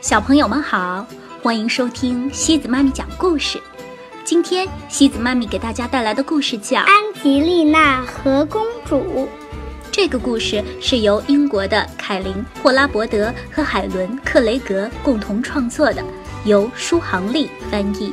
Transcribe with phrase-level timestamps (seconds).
[0.00, 1.06] 小朋友们好，
[1.42, 3.60] 欢迎收听西子妈咪讲故事。
[4.24, 8.96] 今天西子妈咪给大家带来的故事叫《安吉丽娜和公主》。
[9.92, 12.32] 这个故事是由英国的凯琳·
[12.62, 16.02] 霍拉伯德和海伦·克雷格共同创作的，
[16.46, 18.10] 由舒航丽翻译。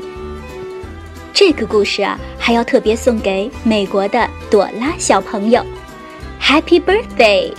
[1.34, 5.66] 这个故事啊，还要特别送给美国的朵拉小朋友
[6.42, 7.54] ，Happy Birthday！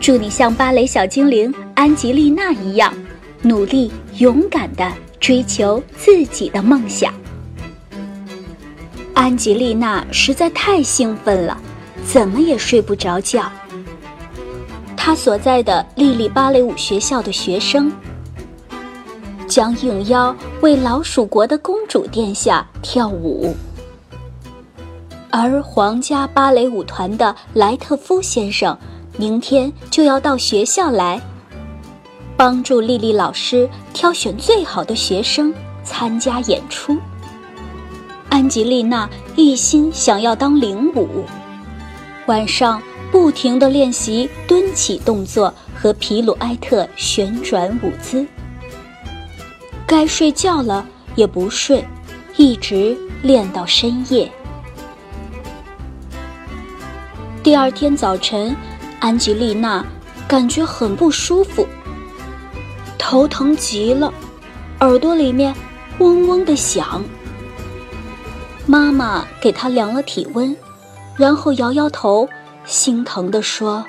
[0.00, 2.92] 祝你像芭蕾小精灵安吉丽娜一样，
[3.46, 7.14] 努力勇敢地追求自己的梦想。
[9.14, 11.56] 安吉丽娜实在太兴奋了，
[12.04, 13.48] 怎么也睡不着觉。
[14.96, 17.92] 她所在的莉莉芭蕾舞学校的学生。
[19.46, 23.54] 将应邀为老鼠国的公主殿下跳舞，
[25.30, 28.76] 而皇家芭蕾舞团的莱特夫先生
[29.16, 31.22] 明天就要到学校来，
[32.36, 36.98] 帮助丽丽老师挑选最好的学生参加演出。
[38.28, 41.24] 安吉丽娜一心想要当领舞，
[42.26, 48.26] 晚上不停地练习蹲起动作和皮鲁埃特旋转舞姿。
[49.86, 51.82] 该睡觉了也不睡，
[52.36, 54.30] 一直练到深夜。
[57.42, 58.54] 第二天早晨，
[59.00, 59.82] 安吉丽娜
[60.28, 61.66] 感觉很不舒服，
[63.08, 64.12] 头疼极了，
[64.80, 65.54] 耳朵里面
[66.00, 67.04] 嗡嗡的响。
[68.66, 70.56] 妈妈给她量了体温，
[71.14, 72.28] 然后摇摇头，
[72.64, 73.84] 心疼地说：“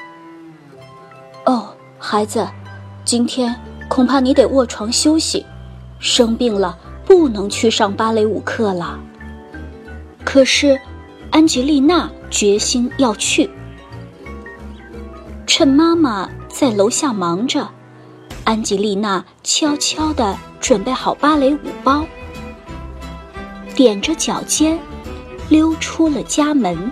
[1.47, 2.47] 哦，孩子，
[3.03, 3.55] 今天
[3.89, 5.43] 恐怕你得卧床休息。”
[5.97, 8.99] 生病了，不能去上芭蕾舞课了。
[10.23, 10.79] 可是，
[11.31, 13.49] 安吉丽娜决心要去。
[15.47, 17.67] 趁妈妈在楼下忙着，
[18.47, 22.07] 安吉丽娜悄悄地准备好芭蕾舞包，
[23.75, 24.79] 踮着脚尖，
[25.49, 26.89] 溜出了家门。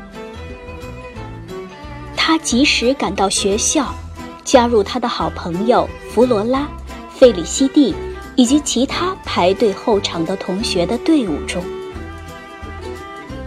[2.14, 3.96] 她及时赶到学校，
[4.44, 6.68] 加入她的好朋友弗罗拉、
[7.10, 7.96] 费里西蒂。
[8.36, 11.64] 以及其他排队候场的同学的队伍中，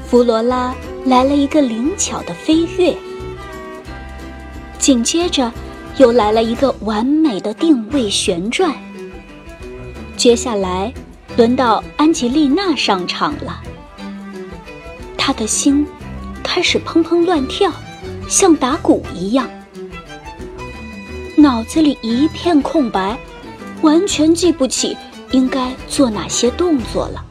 [0.02, 2.96] 弗罗拉来了一个灵巧的飞跃，
[4.78, 5.52] 紧接着
[5.98, 8.72] 又来了一个完美的定位旋转。
[10.16, 10.92] 接下来
[11.36, 13.60] 轮到安吉丽娜上场了，
[15.16, 15.86] 她的心
[16.42, 17.72] 开始砰砰乱跳，
[18.28, 19.48] 像打鼓一样，
[21.36, 23.18] 脑子里一片空白。
[23.80, 24.96] 完全记不起
[25.30, 27.24] 应该做哪些动作了。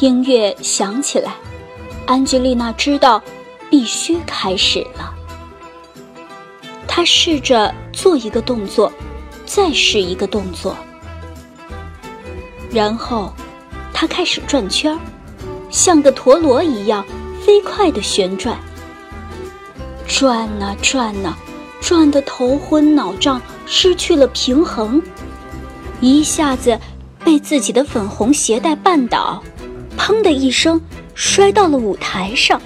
[0.00, 1.34] 音乐响起来，
[2.06, 3.22] 安吉丽娜知道
[3.68, 5.14] 必须开始了。
[6.96, 8.92] 他试着做一个动作，
[9.44, 10.76] 再试一个动作，
[12.70, 13.34] 然后
[13.92, 14.98] 他开始转圈儿，
[15.72, 17.04] 像个陀螺一样
[17.44, 18.56] 飞快的旋转，
[20.06, 21.36] 转呐转呐。
[21.80, 25.02] 转得头昏脑胀，失去了平衡，
[26.00, 26.78] 一下子
[27.24, 29.42] 被自己的粉红鞋带绊倒，
[29.98, 30.80] 砰的一声
[31.12, 32.62] 摔到了舞台上。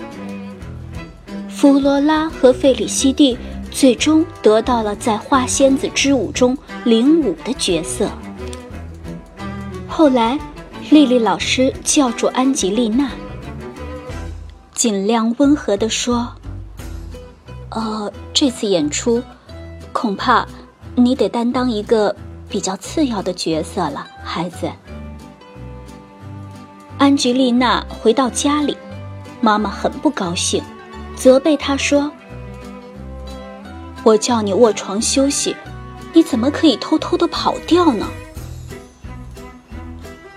[1.49, 3.37] 弗罗拉和费里西蒂
[3.71, 8.09] 最终得到了在花仙子之舞中领舞的角色。
[9.87, 10.39] 后来，
[10.91, 13.11] 丽丽老师叫住安吉丽娜，
[14.73, 16.29] 尽量温和地说。
[17.71, 19.23] 呃，这次演出，
[19.93, 20.47] 恐怕
[20.95, 22.15] 你得担当一个
[22.49, 24.71] 比较次要的角色了，孩子。
[26.97, 28.77] 安吉丽娜回到家里，
[29.41, 30.63] 妈妈很不高兴，
[31.15, 32.11] 责备她说
[34.09, 35.55] ：“我叫你卧床休息，
[36.15, 38.07] 你怎么可以偷偷的跑掉呢？”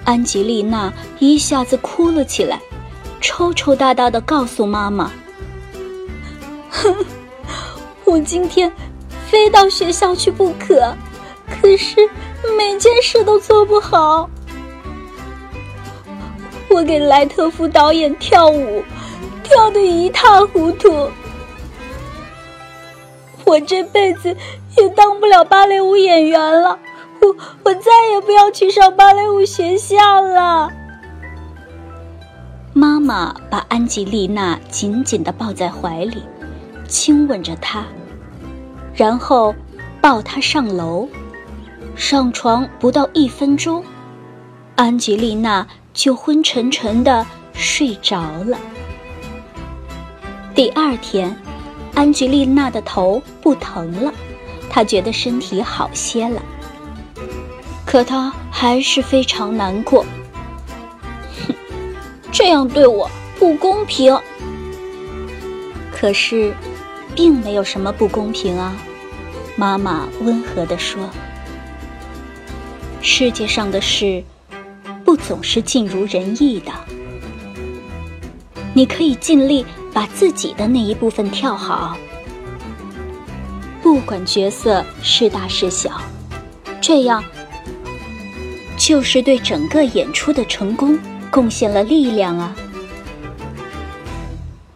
[0.04, 2.60] 安吉丽娜一下子哭了起来，
[3.22, 5.10] 抽抽搭搭的告诉妈妈
[6.70, 6.94] ：“哼。”
[8.04, 8.70] 我今天
[9.30, 10.94] 非到学校去不可，
[11.50, 11.96] 可是
[12.58, 14.30] 每件事都做不好。
[16.70, 18.84] 我给莱特夫导演跳舞，
[19.44, 21.10] 跳得一塌糊涂。
[23.52, 24.38] 我这辈子
[24.78, 26.80] 也当不了芭蕾舞演员了，
[27.20, 30.70] 我我再也不要去上芭蕾舞学校了。
[32.72, 36.24] 妈妈把安吉丽娜紧紧的抱在怀里，
[36.88, 37.84] 亲吻着她。
[38.96, 39.54] 然后
[40.00, 41.10] 抱她上楼，
[41.94, 43.84] 上床不到一分钟，
[44.78, 48.58] 安吉丽娜就昏沉沉的睡着了。
[50.56, 51.36] 第二天，
[51.94, 54.14] 安吉丽娜的头不疼了，
[54.70, 56.42] 她觉得身体好些了。
[57.86, 60.06] 可她还是非常难过。
[61.48, 61.54] 哼，
[62.32, 64.18] 这样对我不公平。
[65.92, 66.54] 可是，
[67.14, 68.76] 并没有什么不公平啊。
[69.56, 71.10] 妈妈温和地说
[73.02, 74.24] ：“世界上的事，
[75.06, 76.72] 不总是尽如人意的。
[78.74, 81.98] 你可以尽力把自己的那一部分跳好，
[83.82, 86.02] 不管角色是大是小，
[86.80, 87.24] 这样
[88.78, 90.98] 就是对整个演出的成功
[91.30, 92.56] 贡献了力量啊。”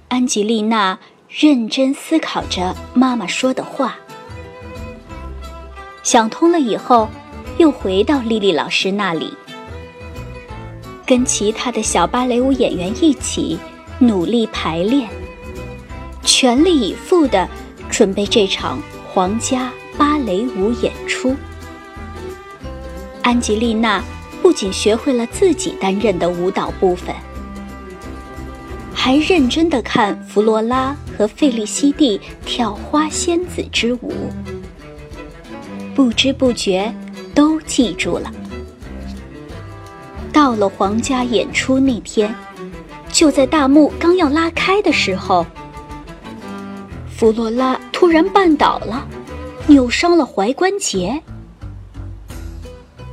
[0.10, 0.98] 安吉丽娜
[1.30, 3.96] 认真思考着妈妈说的话。
[6.04, 7.10] 想通了以后，
[7.58, 9.34] 又回到丽丽老师那里，
[11.06, 13.58] 跟其他的小芭蕾舞演员一起
[14.00, 15.10] 努力排练，
[16.24, 17.48] 全力以赴地
[17.90, 18.80] 准备这场
[19.12, 21.36] 皇家芭蕾舞演出。
[23.22, 24.04] 安吉丽娜
[24.42, 27.16] 不仅学会了自己担任的舞蹈部分，
[28.94, 34.14] 还认真地看弗罗拉和费利西蒂跳花仙子之舞。
[35.96, 36.94] 不知不觉，
[37.34, 38.32] 都记住了。
[40.34, 42.36] 到了皇家演出那天，
[43.16, 45.46] 就在大幕刚要拉开的时候，
[47.10, 49.08] 弗罗拉突然绊倒了，
[49.68, 51.22] 扭伤了踝关节。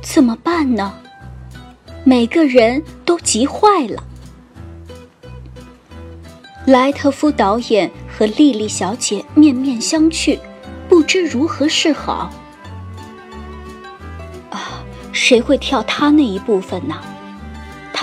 [0.01, 0.93] 怎么办呢？
[2.03, 4.03] 每个人都急坏了。
[6.65, 10.37] 莱特夫导演和莉莉小姐面面相觑，
[10.89, 12.29] 不知如何是好。
[14.49, 14.83] 啊
[15.13, 16.99] 谁会跳他那一部分呢？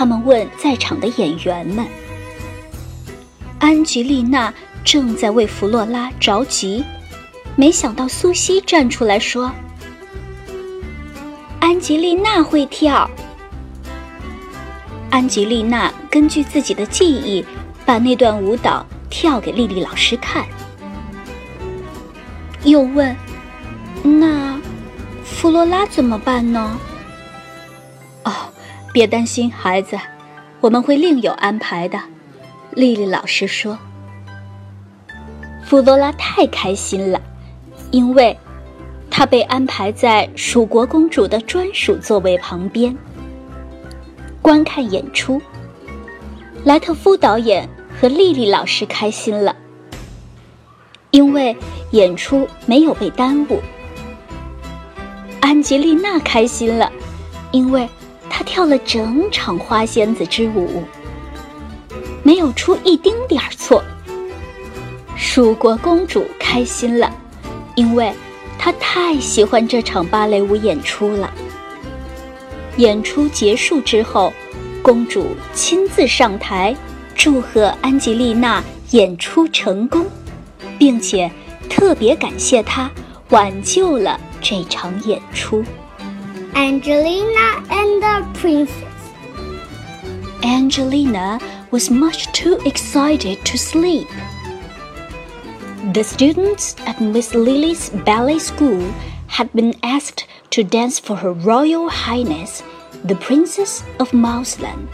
[0.01, 1.85] 他们问在场的演员们。
[3.59, 4.51] 安吉丽娜
[4.83, 6.83] 正在为弗洛拉着急，
[7.55, 9.51] 没想到苏西站出来说
[11.61, 13.07] ：“安吉丽娜会跳。”
[15.11, 17.45] 安吉丽娜根据自己的记忆，
[17.85, 20.43] 把那段舞蹈跳给丽丽老师看，
[22.63, 23.15] 又问
[24.01, 24.59] ：“那
[25.23, 26.75] 弗洛拉怎么办呢？”
[28.93, 29.97] 别担心，孩子，
[30.59, 31.97] 我们会另有安排的。
[32.71, 33.77] 丽丽老师说
[35.63, 37.21] ：“弗罗拉太开心了，
[37.91, 38.37] 因为
[39.09, 42.93] 她被安排在蜀国公主的专属座位旁边，
[44.41, 45.41] 观看演出。”
[46.65, 47.67] 莱特夫导演
[47.99, 49.55] 和丽丽老师开心了，
[51.11, 51.55] 因为
[51.91, 53.61] 演出没有被耽误。
[55.39, 56.91] 安吉丽娜开心了，
[57.51, 57.87] 因为。
[58.33, 60.83] 她跳了整场花仙子之舞，
[62.23, 63.83] 没有出一丁点儿错。
[65.17, 67.13] 蜀国公主开心了，
[67.75, 68.11] 因为
[68.57, 71.29] 她太喜欢这场芭蕾舞演出了。
[72.77, 74.31] 演出结束之后，
[74.81, 76.75] 公主亲自上台，
[77.13, 80.05] 祝贺安吉丽娜演出成功，
[80.79, 81.29] 并且
[81.69, 82.89] 特别感谢她
[83.29, 85.63] 挽救了这场演出。
[86.55, 89.13] Angelina and the Princess.
[90.43, 91.39] Angelina
[91.71, 94.07] was much too excited to sleep.
[95.93, 98.81] The students at Miss Lily's ballet school
[99.27, 102.63] had been asked to dance for Her Royal Highness,
[103.05, 104.89] the Princess of Mouseland.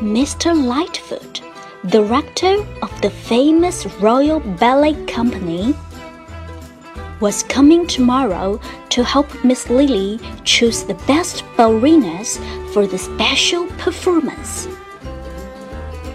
[0.00, 0.54] Mr.
[0.54, 1.42] Lightfoot,
[1.84, 5.74] the rector of the famous Royal Ballet Company,
[7.22, 12.32] was coming tomorrow to help Miss Lily choose the best ballerinas
[12.72, 14.66] for the special performance.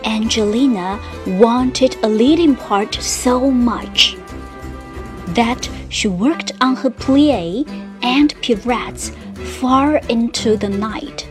[0.03, 0.99] Angelina
[1.39, 4.17] wanted a leading part so much
[5.27, 7.65] that she worked on her plie
[8.01, 9.11] and pirouettes
[9.59, 11.21] far into the night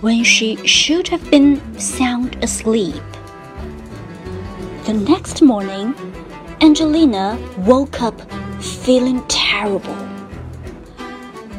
[0.00, 3.02] when she should have been sound asleep.
[4.84, 6.11] The next morning,
[6.62, 8.14] Angelina woke up
[8.62, 9.96] feeling terrible.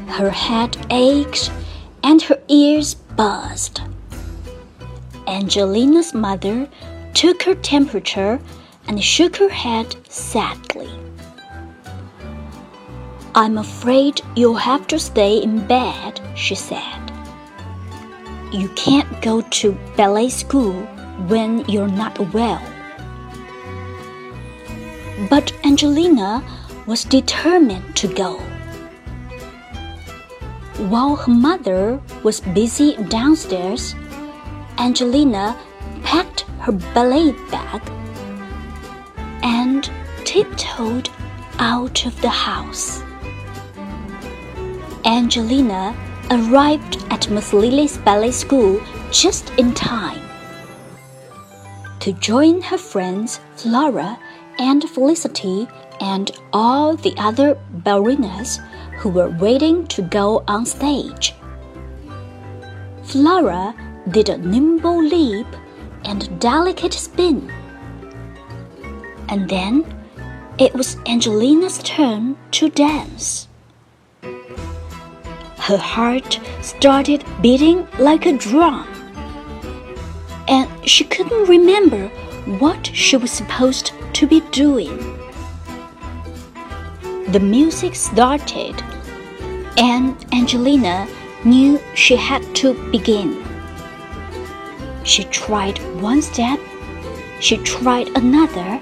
[0.08, 1.52] Her head ached
[2.04, 3.82] and her ears buzzed.
[5.28, 6.70] Angelina's mother
[7.14, 8.40] took her temperature
[8.88, 10.90] and shook her head sadly.
[13.36, 17.12] I'm afraid you'll have to stay in bed, she said.
[18.54, 20.82] You can't go to ballet school
[21.28, 22.73] when you're not well.
[25.30, 26.44] But Angelina
[26.86, 28.38] was determined to go.
[30.90, 33.96] While her mother was busy downstairs,
[34.78, 35.58] Angelina
[36.04, 37.82] packed her ballet bag
[39.44, 39.90] and
[40.26, 41.10] tiptoed
[41.60, 43.02] out of the house.
[45.06, 45.96] Angelina
[46.32, 50.20] arrived at Miss Lily's ballet school just in time
[52.00, 54.20] to join her friends Flora
[54.60, 55.68] and Felicity
[56.00, 58.60] and all the other ballerinas
[58.98, 61.34] who were waiting to go on stage.
[63.04, 63.76] Flora
[64.10, 65.48] did a nimble leap
[66.06, 67.52] and delicate spin.
[69.30, 69.86] And then
[70.58, 73.48] it was Angelina's turn to dance.
[75.58, 78.88] Her heart started beating like a drum,
[80.48, 82.10] and she couldn't remember
[82.60, 84.98] what she was supposed to be doing.
[87.28, 88.82] The music started,
[89.78, 91.08] and Angelina
[91.44, 93.44] knew she had to begin.
[95.04, 96.60] She tried one step,
[97.40, 98.80] she tried another.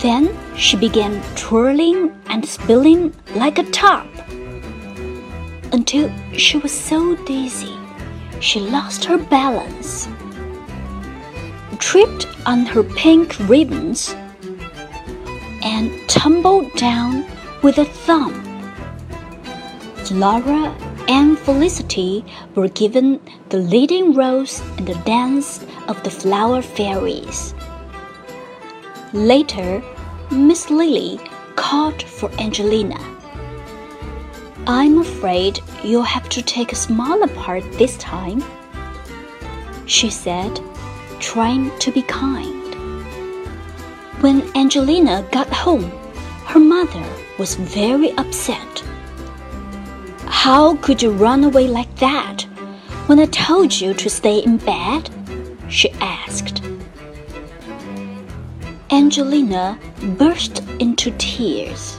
[0.00, 4.06] Then she began twirling and spilling like a top
[5.72, 7.76] until she was so dizzy
[8.44, 10.06] she lost her balance,
[11.84, 14.16] tripped on her pink ribbons,
[15.62, 17.26] and tumbled down
[17.62, 18.34] with a thump.
[19.96, 20.74] Flora
[21.08, 22.24] and Felicity
[22.54, 27.54] were given the leading roles in the dance of the flower fairies.
[29.12, 29.82] Later,
[30.30, 31.20] Miss Lily
[31.54, 32.98] called for Angelina.
[34.66, 38.42] I'm afraid you'll have to take a smaller part this time,
[39.84, 40.58] she said,
[41.20, 42.74] trying to be kind.
[44.20, 45.90] When Angelina got home,
[46.46, 47.04] her mother
[47.38, 48.82] was very upset.
[50.26, 52.42] How could you run away like that
[53.06, 55.10] when I told you to stay in bed?
[55.68, 56.62] she asked.
[58.90, 59.78] Angelina
[60.18, 61.98] burst into tears.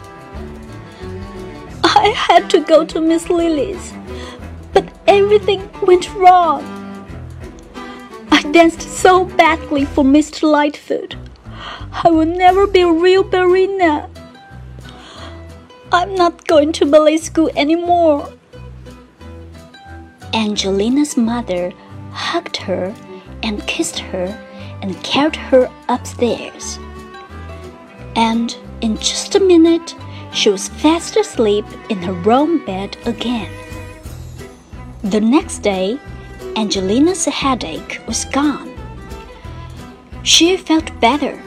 [1.84, 3.94] I had to go to Miss Lily's,
[4.74, 6.75] but everything went wrong.
[8.56, 10.50] Danced so badly for Mr.
[10.50, 11.18] Lightfoot.
[11.92, 14.10] I will never be a real ballerina.
[15.92, 18.32] I'm not going to ballet school anymore.
[20.34, 21.74] Angelina's mother
[22.14, 22.96] hugged her
[23.44, 24.28] and kissed her
[24.82, 26.80] and carried her upstairs.
[28.16, 29.94] And in just a minute,
[30.32, 33.52] she was fast asleep in her own bed again.
[35.04, 36.00] The next day,
[36.58, 38.72] Angelina's headache was gone.
[40.24, 41.42] She felt better,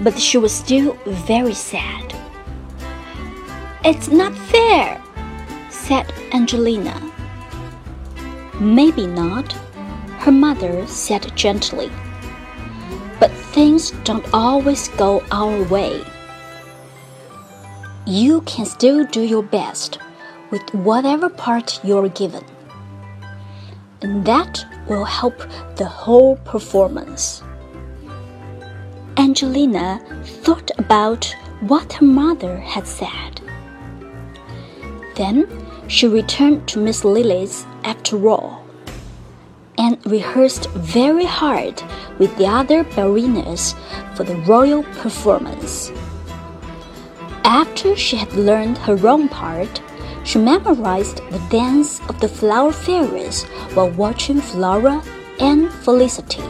[0.00, 2.14] but she was still very sad.
[3.84, 5.00] It's not fair,
[5.70, 7.00] said Angelina.
[8.58, 9.52] Maybe not,
[10.18, 11.88] her mother said gently.
[13.20, 16.02] But things don't always go our way.
[18.04, 20.00] You can still do your best
[20.50, 22.44] with whatever part you're given.
[24.00, 25.36] And that will help
[25.76, 27.42] the whole performance.
[29.16, 33.40] Angelina thought about what her mother had said.
[35.16, 35.48] Then
[35.88, 38.64] she returned to Miss Lily's after all
[39.78, 41.82] and rehearsed very hard
[42.18, 43.74] with the other ballerinas
[44.14, 45.90] for the royal performance.
[47.44, 49.80] After she had learned her own part,
[50.28, 55.02] she memorized the dance of the flower fairies while watching Flora
[55.40, 56.42] and Felicity.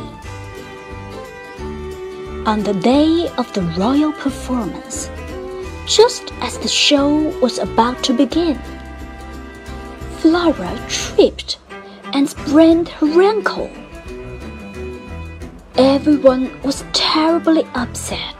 [2.44, 5.08] On the day of the royal performance,
[5.86, 7.08] just as the show
[7.40, 8.58] was about to begin,
[10.18, 11.60] Flora tripped
[12.14, 13.70] and sprained her ankle.
[15.76, 18.34] Everyone was terribly upset.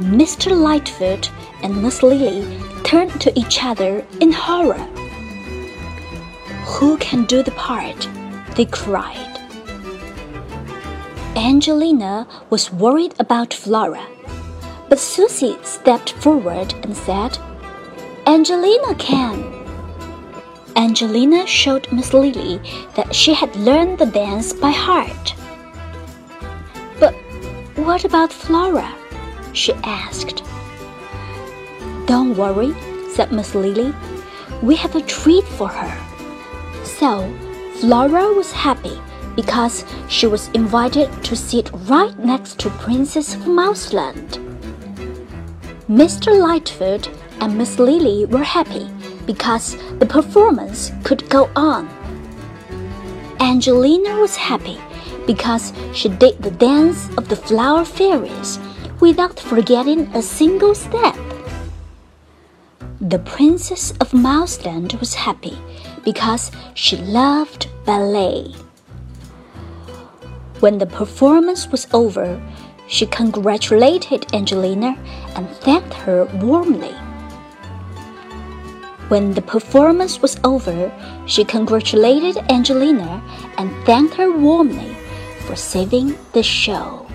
[0.00, 0.50] Mr.
[0.50, 1.30] Lightfoot
[1.62, 2.42] and Miss Lily
[2.84, 4.86] turned to each other in horror.
[6.64, 8.08] Who can do the part?
[8.56, 9.26] They cried.
[11.36, 14.04] Angelina was worried about Flora,
[14.88, 17.38] but Susie stepped forward and said,
[18.26, 19.60] Angelina can.
[20.76, 22.60] Angelina showed Miss Lily
[22.94, 25.34] that she had learned the dance by heart.
[26.98, 27.14] But
[27.76, 28.94] what about Flora?
[29.52, 30.42] she asked.
[32.06, 32.74] Don't worry,
[33.14, 33.94] said Miss Lily.
[34.62, 36.84] We have a treat for her.
[36.84, 37.32] So,
[37.76, 38.98] Flora was happy
[39.36, 44.38] because she was invited to sit right next to Princess Mouseland.
[45.88, 46.38] Mr.
[46.38, 47.08] Lightfoot
[47.40, 48.88] and Miss Lily were happy
[49.26, 51.88] because the performance could go on.
[53.40, 54.78] Angelina was happy
[55.26, 58.58] because she did the dance of the flower fairies
[59.00, 61.16] without forgetting a single step.
[63.09, 65.57] The Princess of Mouseland was happy
[66.03, 68.53] because she loved ballet.
[70.59, 72.39] When the performance was over,
[72.87, 74.95] she congratulated Angelina
[75.35, 76.93] and thanked her warmly.
[79.09, 80.91] When the performance was over,
[81.27, 83.21] she congratulated Angelina
[83.57, 84.95] and thanked her warmly
[85.45, 87.05] for saving the show.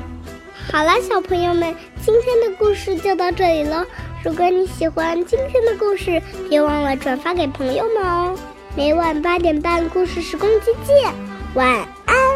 [0.70, 3.84] 好了，小朋友们，今天的故事就到这里了。
[4.25, 8.35] 如果你喜欢今天的故事，别忘了转发给朋友们哦。
[8.75, 11.13] 每晚八点半，故事时光机见，
[11.53, 12.34] 晚安。